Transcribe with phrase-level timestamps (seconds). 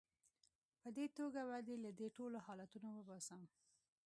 [0.81, 3.41] په دې توګه به دې له دې ټولو حالتونو وباسم.